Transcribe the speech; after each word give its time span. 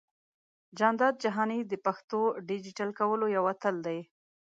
جانداد 0.77 1.15
جهاني 1.23 1.59
د 1.71 1.73
پښتو 1.85 2.19
ډىجيټل 2.47 2.89
کولو 2.99 3.25
يو 3.35 3.43
اتل 3.53 3.75
دى. 3.85 3.99